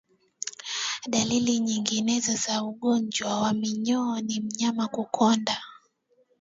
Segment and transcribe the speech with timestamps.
[1.09, 5.55] Dalili nyinginezo za ugonjwa wa minyoo ni mnyama kukonda